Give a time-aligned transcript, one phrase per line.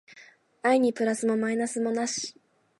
[0.63, 2.33] 愛にプラスもマイナスもなし